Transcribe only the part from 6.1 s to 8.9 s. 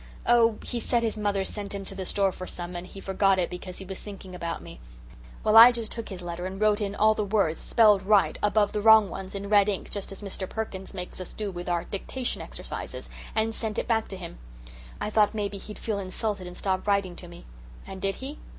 letter and wrote in all the words, spelled right, above the